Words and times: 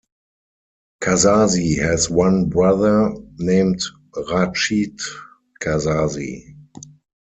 Kazzazi 1.03 1.77
has 1.77 2.09
one 2.09 2.45
brother, 2.49 3.13
named 3.37 3.79
Rachid 4.31 4.99
Kazzazi. 5.61 6.55